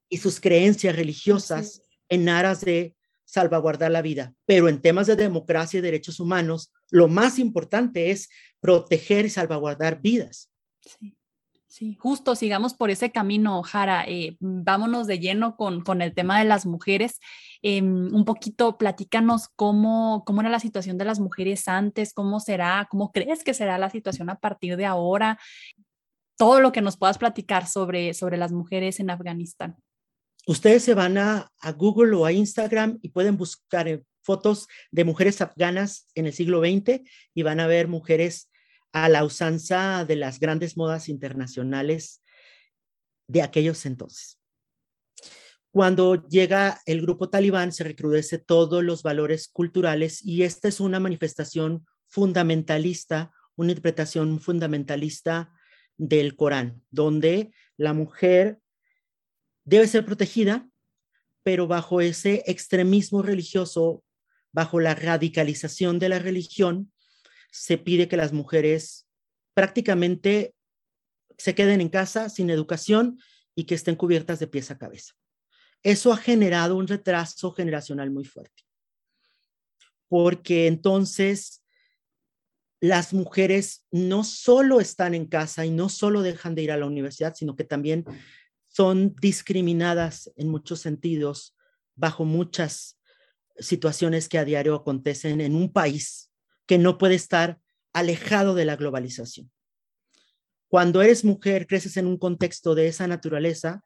[0.09, 4.33] y sus creencias religiosas en aras de salvaguardar la vida.
[4.45, 10.01] Pero en temas de democracia y derechos humanos, lo más importante es proteger y salvaguardar
[10.01, 10.49] vidas.
[10.81, 11.17] Sí.
[11.69, 14.03] Sí, justo sigamos por ese camino, Jara.
[14.07, 17.19] Eh, vámonos de lleno con, con, el tema de las mujeres.
[17.61, 22.87] Em, un poquito, platícanos cómo, cómo era la situación de las mujeres antes, cómo será,
[22.89, 25.37] cómo crees que será la situación a partir de ahora.
[26.35, 29.77] Todo lo que nos puedas platicar sobre, sobre las mujeres en Afganistán.
[30.47, 35.03] Ustedes se van a, a Google o a Instagram y pueden buscar eh, fotos de
[35.03, 37.01] mujeres afganas en el siglo XX
[37.33, 38.49] y van a ver mujeres
[38.93, 42.23] a la usanza de las grandes modas internacionales
[43.27, 44.39] de aquellos entonces.
[45.69, 51.01] Cuando llega el grupo talibán, se recrudece todos los valores culturales y esta es una
[51.01, 55.51] manifestación fundamentalista, una interpretación fundamentalista
[55.97, 58.61] del Corán, donde la mujer
[59.67, 60.65] debe ser protegida,
[61.43, 64.01] pero bajo ese extremismo religioso,
[64.53, 66.91] bajo la radicalización de la religión,
[67.51, 69.07] se pide que las mujeres
[69.53, 70.55] prácticamente
[71.37, 73.19] se queden en casa sin educación
[73.55, 75.13] y que estén cubiertas de pies a cabeza.
[75.83, 78.63] Eso ha generado un retraso generacional muy fuerte,
[80.07, 81.61] porque entonces
[82.79, 86.85] las mujeres no solo están en casa y no solo dejan de ir a la
[86.85, 88.05] universidad, sino que también
[88.77, 91.57] son discriminadas en muchos sentidos
[91.95, 92.99] bajo muchas
[93.57, 96.31] situaciones que a diario acontecen en un país
[96.67, 97.59] que no puede estar
[97.91, 99.51] alejado de la globalización.
[100.67, 103.83] Cuando eres mujer, creces en un contexto de esa naturaleza,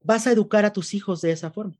[0.00, 1.76] vas a educar a tus hijos de esa forma,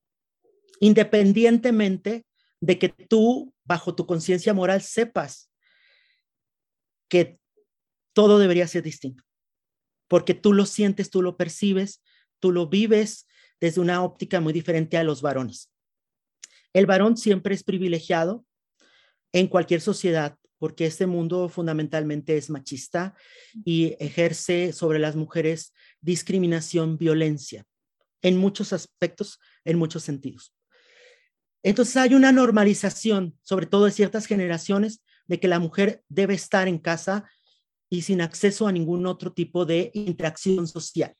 [0.78, 2.26] independientemente
[2.60, 5.50] de que tú, bajo tu conciencia moral, sepas
[7.08, 7.40] que
[8.12, 9.24] todo debería ser distinto,
[10.06, 12.01] porque tú lo sientes, tú lo percibes,
[12.42, 13.28] tú lo vives
[13.60, 15.70] desde una óptica muy diferente a los varones.
[16.72, 18.44] El varón siempre es privilegiado
[19.32, 23.14] en cualquier sociedad, porque este mundo fundamentalmente es machista
[23.64, 27.64] y ejerce sobre las mujeres discriminación, violencia,
[28.22, 30.52] en muchos aspectos, en muchos sentidos.
[31.62, 36.66] Entonces hay una normalización, sobre todo de ciertas generaciones, de que la mujer debe estar
[36.66, 37.30] en casa
[37.88, 41.14] y sin acceso a ningún otro tipo de interacción social.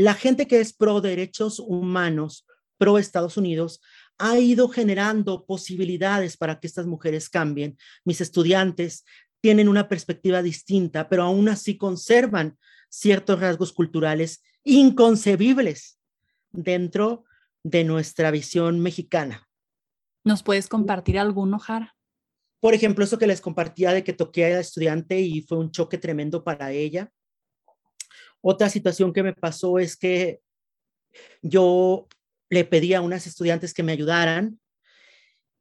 [0.00, 2.46] La gente que es pro derechos humanos,
[2.78, 3.82] pro Estados Unidos,
[4.16, 7.76] ha ido generando posibilidades para que estas mujeres cambien.
[8.06, 9.04] Mis estudiantes
[9.42, 12.56] tienen una perspectiva distinta, pero aún así conservan
[12.88, 15.98] ciertos rasgos culturales inconcebibles
[16.50, 17.24] dentro
[17.62, 19.50] de nuestra visión mexicana.
[20.24, 21.94] ¿Nos puedes compartir alguno, Jara?
[22.58, 25.70] Por ejemplo, eso que les compartía de que toqué a la estudiante y fue un
[25.70, 27.12] choque tremendo para ella.
[28.42, 30.40] Otra situación que me pasó es que
[31.42, 32.08] yo
[32.48, 34.58] le pedí a unas estudiantes que me ayudaran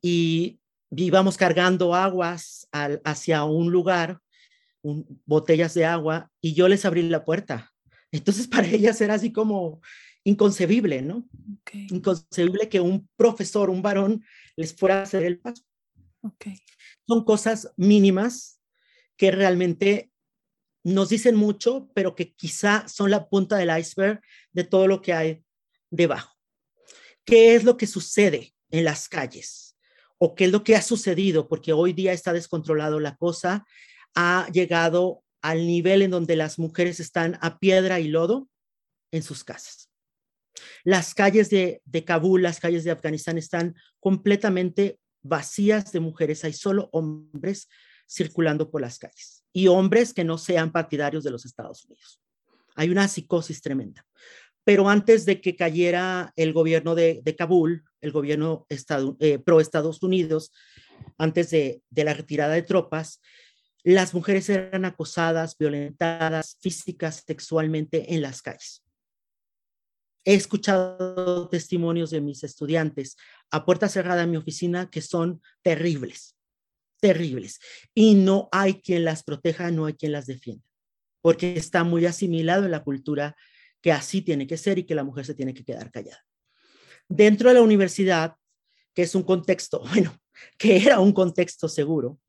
[0.01, 0.59] y
[0.91, 4.19] íbamos cargando aguas hacia un lugar,
[5.25, 7.71] botellas de agua, y yo les abrí la puerta.
[8.11, 9.81] Entonces para ellas era así como
[10.23, 11.27] inconcebible, ¿no?
[11.73, 14.23] Inconcebible que un profesor, un varón,
[14.55, 15.63] les fuera a hacer el paso.
[17.07, 18.59] Son cosas mínimas
[19.15, 20.08] que realmente
[20.89, 24.21] nos dicen mucho, pero que quizá son la punta del iceberg
[24.51, 25.43] de todo lo que hay
[25.89, 26.35] debajo.
[27.25, 29.77] Qué es lo que sucede en las calles
[30.17, 33.65] o qué es lo que ha sucedido, porque hoy día está descontrolado la cosa,
[34.15, 38.49] ha llegado al nivel en donde las mujeres están a piedra y lodo
[39.11, 39.89] en sus casas.
[40.83, 46.53] Las calles de, de Kabul, las calles de Afganistán están completamente vacías de mujeres, hay
[46.53, 47.69] solo hombres
[48.07, 52.21] circulando por las calles y hombres que no sean partidarios de los Estados Unidos.
[52.75, 54.05] Hay una psicosis tremenda.
[54.63, 60.51] Pero antes de que cayera el gobierno de, Kabul, el gobierno eh, pro Estados Unidos,
[61.17, 63.21] antes de, de la retirada de tropas,
[63.83, 68.83] las mujeres eran acosadas, violentadas físicas, sexualmente en las calles.
[70.25, 73.15] He escuchado testimonios de mis estudiantes
[73.49, 76.35] a puerta cerrada en mi oficina que son terribles,
[76.99, 77.59] terribles.
[77.93, 80.63] Y no hay quien las proteja, no hay quien las defienda,
[81.21, 83.35] porque está muy asimilado en la cultura
[83.81, 86.23] que así tiene que ser y que la mujer se tiene que quedar callada.
[87.07, 88.35] Dentro de la universidad,
[88.93, 90.15] que es un contexto, bueno,
[90.57, 92.19] que era un contexto seguro,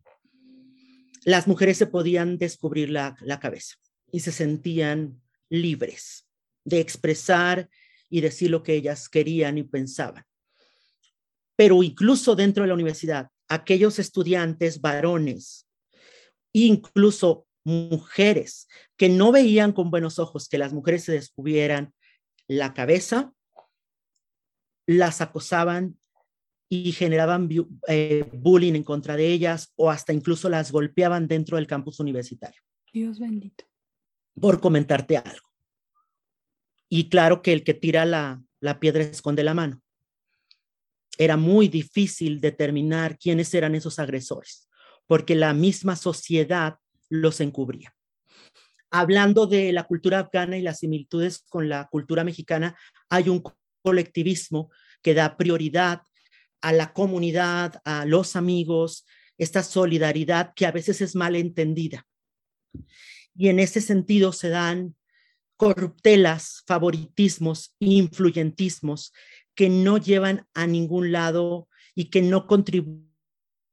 [1.24, 3.74] las mujeres se podían descubrir la, la cabeza
[4.10, 6.26] y se sentían libres
[6.64, 7.68] de expresar
[8.08, 10.24] y decir lo que ellas querían y pensaban.
[11.56, 15.68] Pero incluso dentro de la universidad, aquellos estudiantes varones,
[16.52, 21.92] incluso mujeres que no veían con buenos ojos que las mujeres se descubrieran
[22.48, 23.34] la cabeza,
[24.86, 25.98] las acosaban
[26.68, 27.48] y generaban
[27.88, 32.60] eh, bullying en contra de ellas o hasta incluso las golpeaban dentro del campus universitario.
[32.92, 33.64] Dios bendito.
[34.40, 35.48] Por comentarte algo.
[36.88, 39.82] Y claro que el que tira la, la piedra esconde la mano.
[41.20, 44.70] Era muy difícil determinar quiénes eran esos agresores,
[45.06, 46.78] porque la misma sociedad
[47.10, 47.94] los encubría.
[48.90, 52.74] Hablando de la cultura afgana y las similitudes con la cultura mexicana,
[53.10, 53.42] hay un
[53.82, 54.70] colectivismo
[55.02, 56.00] que da prioridad
[56.62, 59.04] a la comunidad, a los amigos,
[59.36, 62.06] esta solidaridad que a veces es mal entendida.
[63.34, 64.96] Y en ese sentido se dan
[65.58, 69.12] corruptelas, favoritismos, influyentismos
[69.54, 73.10] que no llevan a ningún lado y que no contribuyen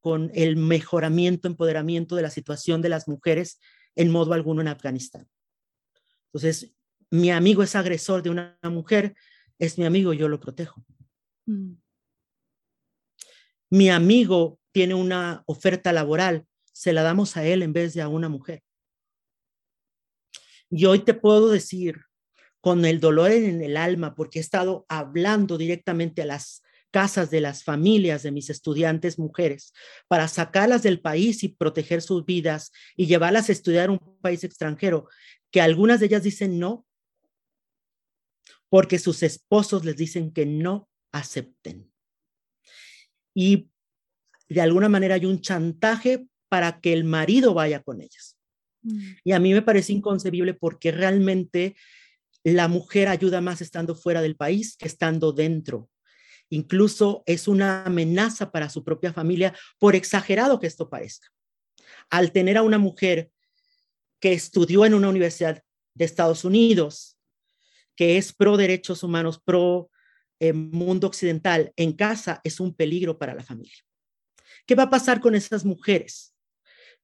[0.00, 3.60] con el mejoramiento, empoderamiento de la situación de las mujeres
[3.96, 5.28] en modo alguno en Afganistán.
[6.26, 6.74] Entonces,
[7.10, 9.16] mi amigo es agresor de una mujer,
[9.58, 10.84] es mi amigo, yo lo protejo.
[11.46, 11.74] Mm.
[13.70, 18.08] Mi amigo tiene una oferta laboral, se la damos a él en vez de a
[18.08, 18.62] una mujer.
[20.70, 22.04] Y hoy te puedo decir,
[22.60, 27.40] con el dolor en el alma, porque he estado hablando directamente a las casas de
[27.40, 29.72] las familias de mis estudiantes mujeres
[30.08, 35.08] para sacarlas del país y proteger sus vidas y llevarlas a estudiar un país extranjero,
[35.50, 36.86] que algunas de ellas dicen no,
[38.68, 41.90] porque sus esposos les dicen que no acepten.
[43.34, 43.70] Y
[44.48, 48.36] de alguna manera hay un chantaje para que el marido vaya con ellas.
[48.82, 49.12] Mm.
[49.24, 51.76] Y a mí me parece inconcebible porque realmente
[52.56, 55.90] la mujer ayuda más estando fuera del país que estando dentro
[56.50, 61.28] Incluso es una amenaza para su propia familia, por exagerado que esto parezca.
[62.10, 63.30] Al tener a una mujer
[64.20, 65.62] que estudió en una universidad
[65.94, 67.18] de Estados Unidos,
[67.94, 69.90] que es pro derechos humanos, pro
[70.40, 73.84] eh, mundo occidental, en casa, es un peligro para la familia.
[74.66, 76.34] ¿Qué va a pasar con esas mujeres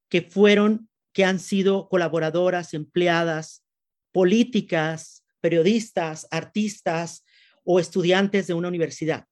[0.09, 3.64] que fueron, que han sido colaboradoras, empleadas,
[4.12, 7.24] políticas, periodistas, artistas
[7.64, 9.26] o estudiantes de una universidad?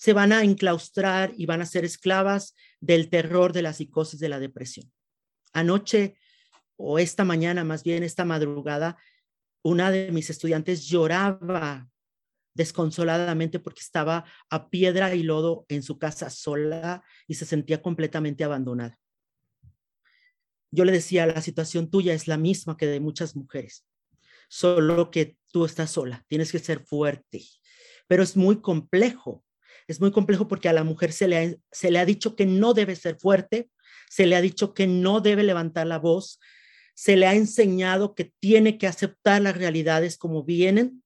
[0.00, 4.30] se van a enclaustrar y van a ser esclavas del terror de la psicosis de
[4.30, 4.90] la depresión.
[5.52, 6.16] Anoche
[6.76, 8.96] o esta mañana, más bien esta madrugada,
[9.62, 11.90] una de mis estudiantes lloraba
[12.54, 18.42] desconsoladamente porque estaba a piedra y lodo en su casa sola y se sentía completamente
[18.42, 18.98] abandonada.
[20.70, 23.84] Yo le decía, la situación tuya es la misma que de muchas mujeres,
[24.50, 27.42] solo que tú estás sola, tienes que ser fuerte,
[28.08, 29.44] pero es muy complejo
[29.90, 32.46] es muy complejo porque a la mujer se le, ha, se le ha dicho que
[32.46, 33.70] no debe ser fuerte,
[34.08, 36.38] se le ha dicho que no debe levantar la voz,
[36.94, 41.02] se le ha enseñado que tiene que aceptar las realidades como vienen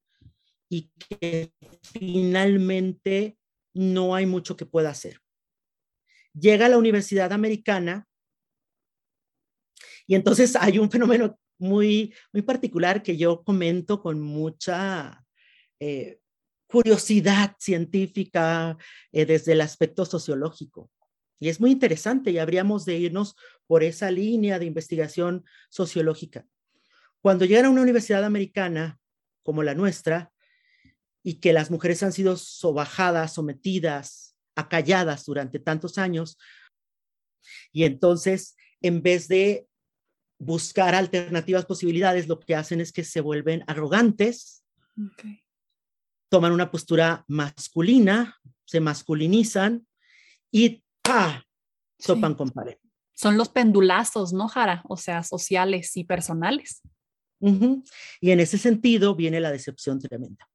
[0.69, 1.53] y que
[1.83, 3.39] finalmente
[3.73, 5.21] no hay mucho que pueda hacer.
[6.39, 8.07] Llega a la Universidad Americana
[10.07, 15.25] y entonces hay un fenómeno muy, muy particular que yo comento con mucha
[15.81, 16.19] eh,
[16.67, 18.77] curiosidad científica
[19.13, 20.91] eh, desde el aspecto sociológico.
[21.39, 23.37] Y es muy interesante y habríamos de irnos
[23.67, 26.47] por esa línea de investigación sociológica.
[27.21, 28.99] Cuando llegan a una universidad americana
[29.43, 30.33] como la nuestra
[31.23, 36.39] y que las mujeres han sido sobajadas, sometidas, acalladas durante tantos años,
[37.73, 39.67] y entonces en vez de
[40.39, 44.65] buscar alternativas, posibilidades, lo que hacen es que se vuelven arrogantes,
[46.29, 49.87] toman una postura masculina, se masculinizan
[50.51, 51.45] y ¡pa!
[51.99, 52.77] sopan con pared.
[53.15, 54.83] Son los pendulazos, ¿no, Jara?
[54.89, 56.83] O sea, sociales y personales.
[58.21, 60.49] Y en ese sentido viene la decepción tremenda.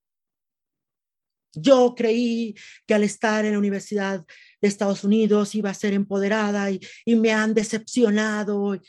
[1.53, 2.55] Yo creí
[2.85, 4.25] que al estar en la Universidad
[4.61, 8.79] de Estados Unidos iba a ser empoderada y, y me han decepcionado.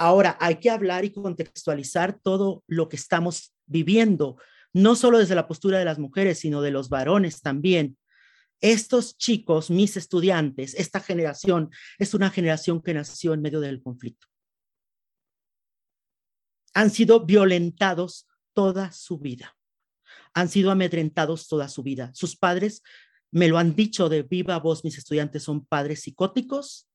[0.00, 4.38] Ahora hay que hablar y contextualizar todo lo que estamos viviendo,
[4.72, 7.98] no solo desde la postura de las mujeres, sino de los varones también.
[8.62, 14.26] Estos chicos, mis estudiantes, esta generación, es una generación que nació en medio del conflicto.
[16.72, 19.54] Han sido violentados toda su vida.
[20.32, 22.10] Han sido amedrentados toda su vida.
[22.14, 22.82] Sus padres
[23.30, 26.89] me lo han dicho de viva voz, mis estudiantes son padres psicóticos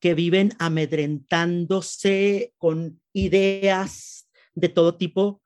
[0.00, 5.42] que viven amedrentándose con ideas de todo tipo,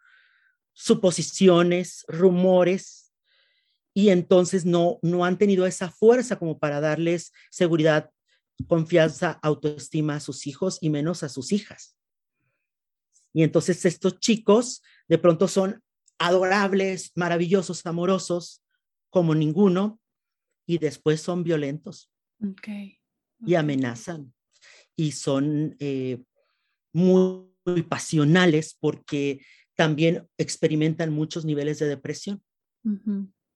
[0.72, 3.12] suposiciones, rumores,
[3.92, 8.10] y entonces no, no han tenido esa fuerza como para darles seguridad,
[8.66, 11.96] confianza, autoestima a sus hijos y menos a sus hijas.
[13.32, 15.82] Y entonces estos chicos de pronto son
[16.18, 18.62] adorables, maravillosos, amorosos,
[19.10, 20.00] como ninguno,
[20.66, 22.10] y después son violentos.
[23.44, 24.34] Y amenazan
[24.96, 26.22] y son eh,
[26.92, 27.52] muy,
[27.88, 29.40] pasionales porque
[29.74, 32.42] también experimentan muchos niveles de depresión.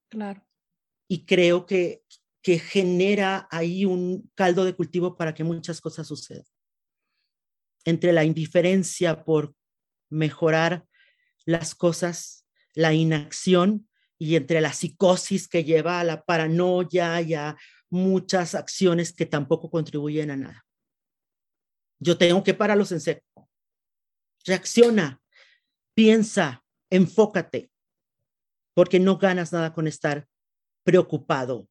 [0.08, 0.46] Claro.
[1.06, 2.02] Y creo que,
[2.42, 6.44] que genera ahí un caldo de cultivo para que muchas cosas sucedan.
[7.84, 9.54] Entre la indiferencia por
[10.08, 10.86] mejorar
[11.44, 17.56] las cosas, la inacción y entre la psicosis que lleva a la paranoia y a
[17.90, 20.67] muchas acciones que tampoco contribuyen a nada.
[22.00, 23.48] Yo tengo que pararlos en seco.
[24.44, 25.20] Reacciona,
[25.94, 27.70] piensa, enfócate,
[28.74, 30.26] porque no ganas nada con estar
[30.84, 31.68] preocupado.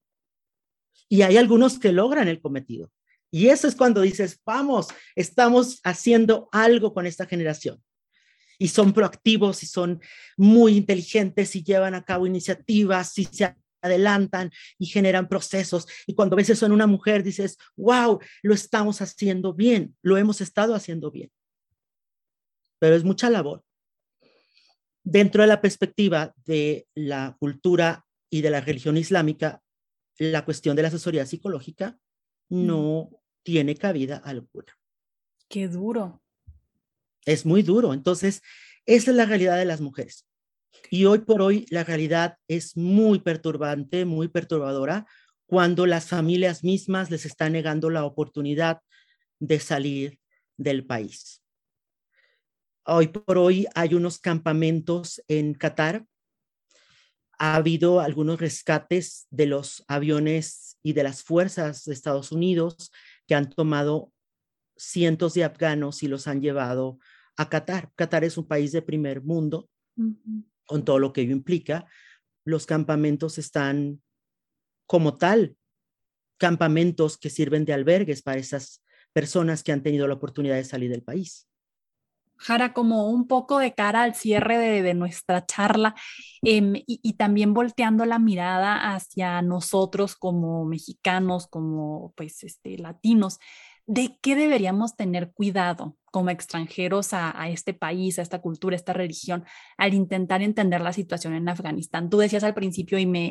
[1.09, 2.91] Y hay algunos que logran el cometido.
[3.31, 7.83] Y eso es cuando dices, vamos, estamos haciendo algo con esta generación.
[8.59, 10.01] Y son proactivos y son
[10.35, 15.87] muy inteligentes y llevan a cabo iniciativas y se adelantan y generan procesos.
[16.05, 20.41] Y cuando ves eso en una mujer, dices, wow, lo estamos haciendo bien, lo hemos
[20.41, 21.31] estado haciendo bien.
[22.79, 23.63] Pero es mucha labor.
[25.03, 29.61] Dentro de la perspectiva de la cultura y de la religión islámica,
[30.17, 31.97] la cuestión de la asesoría psicológica
[32.49, 33.09] no
[33.43, 34.77] tiene cabida alguna.
[35.47, 36.21] Qué duro.
[37.25, 37.93] Es muy duro.
[37.93, 38.41] Entonces,
[38.85, 40.26] esa es la realidad de las mujeres.
[40.89, 45.05] Y hoy por hoy la realidad es muy perturbante, muy perturbadora,
[45.45, 48.81] cuando las familias mismas les están negando la oportunidad
[49.39, 50.19] de salir
[50.57, 51.41] del país.
[52.85, 56.05] Hoy por hoy hay unos campamentos en Qatar.
[57.39, 62.91] Ha habido algunos rescates de los aviones y de las fuerzas de Estados Unidos
[63.27, 64.11] que han tomado
[64.75, 66.97] cientos de afganos y los han llevado
[67.35, 67.91] a Qatar.
[67.95, 69.69] Qatar es un país de primer mundo
[70.67, 71.87] con todo lo que ello implica,
[72.45, 74.01] los campamentos están
[74.85, 75.57] como tal,
[76.37, 80.91] campamentos que sirven de albergues para esas personas que han tenido la oportunidad de salir
[80.91, 81.47] del país.
[82.37, 85.95] Jara, como un poco de cara al cierre de, nuestra charla
[86.43, 93.39] em, y, y, también volteando la mirada hacia nosotros como mexicanos, como pues este, latinos,
[93.87, 98.91] ¿de qué deberíamos tener cuidado como extranjeros a, este país, a esta cultura, a esta
[98.91, 99.45] religión,
[99.77, 102.09] al intentar entender la situación en Afganistán.
[102.09, 103.29] Tú decías al principio y me,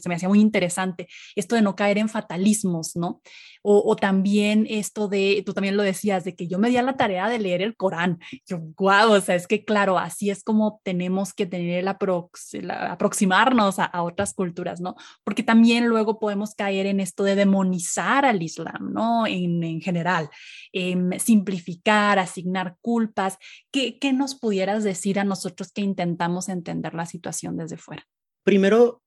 [0.00, 3.20] se me hacía muy interesante esto de no caer en fatalismos, ¿no?
[3.68, 6.96] O, también esto de, tú también lo decías, de que yo me di a la
[6.96, 8.20] tarea de leer el Corán.
[8.46, 13.80] Yo, guau, o sea, es que claro, así es como tenemos que tener el aproximarnos
[13.80, 14.94] a, otras culturas, ¿no?
[15.24, 19.26] Porque también luego podemos caer en esto de demonizar al Islam, ¿no?
[19.26, 20.30] En, en general,
[20.72, 23.38] em, simplificar asignar culpas.
[23.70, 28.06] ¿Qué, ¿Qué nos pudieras decir a nosotros que intentamos entender la situación desde fuera?
[28.44, 29.02] Primero,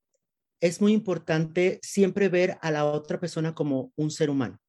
[0.61, 4.59] es muy importante siempre ver a la otra persona como un ser humano,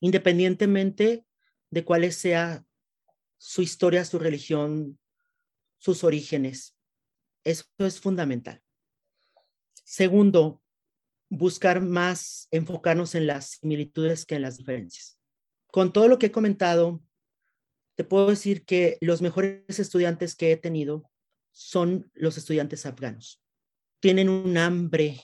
[0.00, 1.26] independientemente
[1.70, 2.64] de cuál sea
[3.36, 4.98] su historia, su religión,
[5.78, 6.76] sus orígenes.
[7.44, 8.62] Eso es fundamental.
[9.84, 10.62] Segundo,
[11.28, 15.18] buscar más enfocarnos en las similitudes que en las diferencias.
[15.66, 17.02] Con todo lo que he comentado,
[17.96, 21.10] te puedo decir que los mejores estudiantes que he tenido
[21.52, 23.40] son los estudiantes afganos.
[24.00, 25.20] Tienen un hambre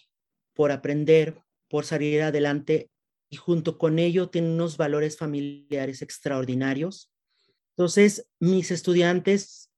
[0.54, 2.90] por aprender, por salir adelante
[3.28, 7.12] y junto con ello tienen unos valores familiares extraordinarios
[7.76, 9.70] Entonces, mis estudiantes,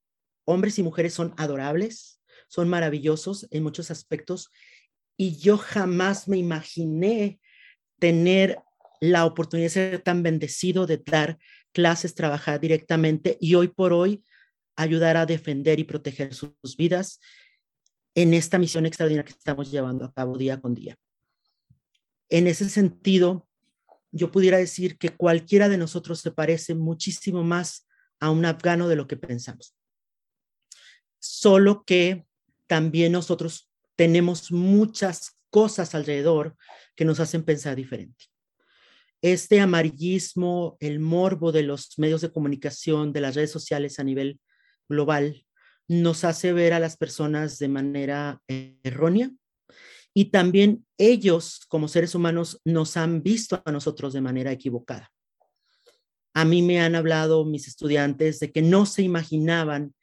[0.45, 4.51] hombres y mujeres, son adorables, son maravillosos en muchos aspectos
[5.17, 7.39] y yo jamás me imaginé
[7.99, 8.59] tener
[9.01, 11.39] la oportunidad de ser tan bendecido de dar
[11.73, 14.25] clases, trabajar directamente y hoy por hoy
[14.77, 17.21] ayudar a defender y proteger sus vidas
[18.15, 20.97] en esta misión extraordinaria que estamos llevando a cabo día con día.
[22.29, 23.49] En ese sentido,
[24.11, 27.87] yo pudiera decir que cualquiera de nosotros se parece muchísimo más
[28.21, 29.75] a un afgano de lo que pensamos.
[31.19, 32.27] Solo que
[32.67, 36.57] también nosotros tenemos muchas cosas alrededor
[36.95, 38.32] que nos hacen pensar diferente.
[39.23, 44.41] Este amarillismo, el morbo de los medios de comunicación, de las redes sociales a nivel
[44.89, 45.47] global,
[45.89, 49.31] nos hace ver a las personas de manera errónea
[50.15, 55.11] y también ellos como seres humanos nos han visto a nosotros de manera equivocada.
[56.35, 59.95] A mí me han hablado mis estudiantes de que no se imaginaban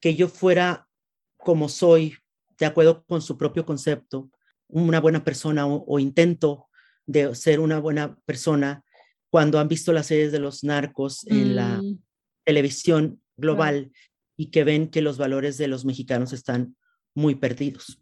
[0.00, 0.88] que yo fuera
[1.36, 2.16] como soy,
[2.58, 4.30] de acuerdo con su propio concepto,
[4.68, 6.68] una buena persona o, intento
[7.10, 8.84] de ser una buena persona
[9.30, 11.98] cuando han visto las series de los narcos en la mm.
[12.44, 13.92] televisión global
[14.36, 16.76] y que ven que los valores de los mexicanos están
[17.14, 18.00] muy perdidos.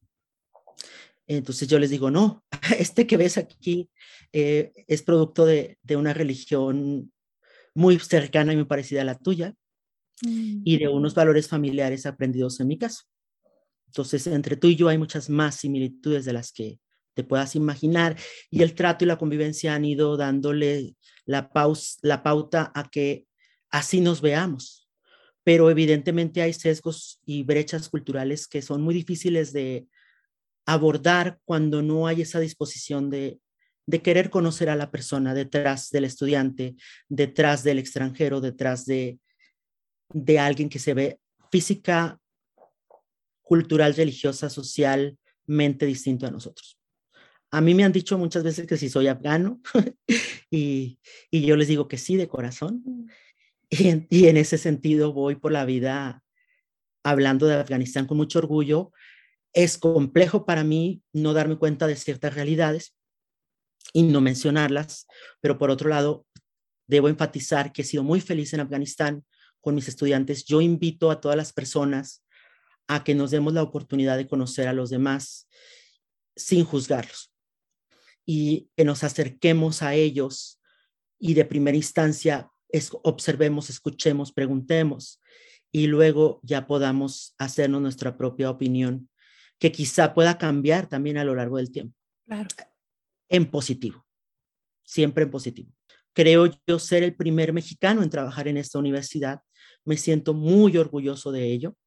[1.26, 2.44] Entonces yo les digo, no,
[2.78, 3.90] este que ves aquí
[4.32, 7.12] eh, es producto de, una religión
[7.74, 9.54] muy cercana y muy parecida a la tuya
[10.20, 11.16] y de unos mm.
[11.16, 13.04] valores familiares aprendidos en mi casa.
[13.86, 16.78] Entonces, entre tú y yo hay muchas más similitudes de las que
[17.14, 18.16] te puedas imaginar
[18.50, 20.94] y el trato y la convivencia han ido dándole
[21.24, 21.50] la,
[22.02, 23.26] la pauta a que
[23.70, 24.88] así nos veamos
[25.48, 29.86] pero evidentemente hay sesgos y brechas culturales que son muy difíciles de
[30.66, 33.40] abordar cuando no hay esa disposición de,
[34.02, 36.76] querer conocer a la persona detrás del estudiante,
[37.08, 39.18] detrás del extranjero, detrás de,
[40.10, 41.18] de alguien que se ve
[41.50, 42.20] física,
[43.40, 46.77] cultural, religiosa, socialmente distinto a nosotros.
[47.50, 49.60] A mí me han dicho muchas veces que si soy afgano
[50.50, 50.98] y,
[51.30, 52.82] y yo les digo que sí de corazón.
[52.84, 53.08] Mm.
[53.70, 56.22] Y en, ese sentido voy por la vida
[57.04, 58.92] hablando de Afganistán con mucho orgullo.
[59.52, 62.94] Es complejo para mí no darme cuenta de ciertas realidades
[63.92, 65.06] y no mencionarlas,
[65.40, 66.26] pero por otro lado,
[66.86, 69.24] debo enfatizar que he sido muy feliz en Afganistán
[69.60, 70.44] con mis estudiantes.
[70.44, 72.24] Yo invito a todas las personas
[72.86, 75.48] a que nos demos la oportunidad de conocer a los demás
[76.36, 77.32] sin juzgarlos
[78.30, 80.60] y que nos acerquemos a ellos
[81.18, 82.50] y de primera instancia
[83.02, 85.18] observemos, escuchemos, preguntemos
[85.72, 89.08] y luego ya podamos hacernos nuestra propia opinión,
[89.58, 91.96] que quizá pueda cambiar también a lo largo del tiempo.
[92.26, 92.48] Claro.
[93.30, 94.04] En positivo,
[94.84, 95.72] siempre en positivo.
[96.12, 99.40] Creo yo ser el primer mexicano en trabajar en esta universidad.
[99.86, 101.78] Me siento muy orgulloso de ello,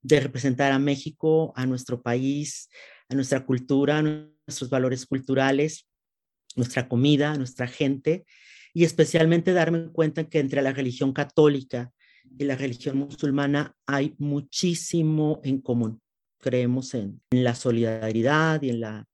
[0.00, 2.70] de representar a México, a nuestro país,
[3.10, 4.02] a nuestra cultura, a
[4.50, 5.86] nuestros valores culturales,
[6.56, 8.24] nuestra comida, nuestra gente
[8.74, 11.92] y especialmente darme cuenta que entre la religión católica
[12.36, 16.00] y la religión musulmana hay muchísimo en común.
[16.38, 19.06] Creemos en, la solidaridad y en, la,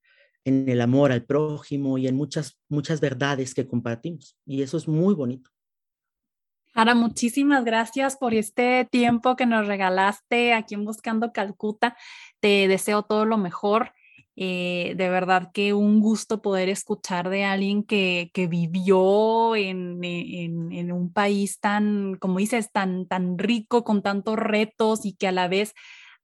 [0.44, 4.36] en el amor al prójimo y en muchas, muchas verdades que compartimos.
[4.46, 5.50] Y eso es muy bonito.
[6.74, 11.96] Ara, muchísimas gracias por este tiempo que nos regalaste aquí en Buscando Calcuta.
[12.38, 13.92] Te deseo todo lo mejor
[14.36, 20.72] eh, de verdad que un gusto poder escuchar de alguien que, que vivió en, en,
[20.72, 25.32] en, un país tan, como dices, tan, tan rico, con tantos retos y que a
[25.32, 25.74] la vez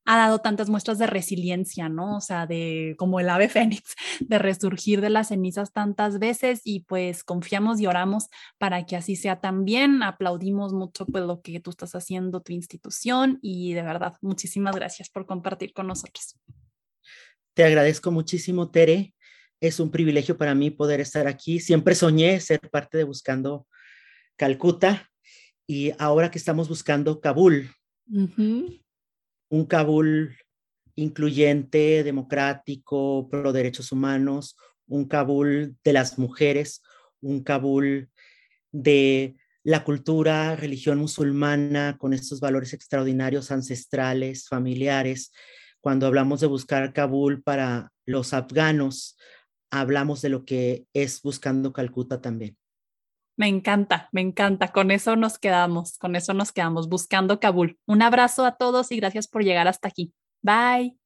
[0.04, 2.16] ha dado tantas muestras de resiliencia, ¿no?
[2.16, 6.80] O sea, de como el ave fénix, de resurgir de las cenizas tantas veces y
[6.80, 10.02] pues confiamos y oramos para que así sea también.
[10.02, 15.08] Aplaudimos mucho pues lo que tú estás haciendo, tu institución y de verdad, muchísimas gracias
[15.08, 16.36] por compartir con nosotros.
[17.54, 19.14] Te agradezco muchísimo, Tere.
[19.60, 21.60] Es un privilegio para mí poder estar aquí.
[21.60, 23.66] Siempre soñé ser parte de Buscando
[24.36, 25.10] Calcuta
[25.66, 27.70] y ahora que estamos buscando Kabul,
[28.08, 30.34] un Kabul
[30.96, 36.82] incluyente, democrático, pro derechos humanos, un Kabul de las mujeres,
[37.20, 38.10] un Kabul
[38.70, 45.32] de la cultura, religión musulmana, con estos valores extraordinarios, ancestrales, familiares,
[45.82, 49.18] cuando hablamos de buscar Kabul para los afganos,
[49.70, 52.56] hablamos de lo que es buscando Calcuta también.
[53.36, 54.68] Me encanta, me encanta.
[54.68, 57.78] Con eso nos quedamos, con eso nos quedamos buscando Kabul.
[57.86, 60.12] Un abrazo a todos y gracias por llegar hasta aquí.
[60.40, 61.01] Bye.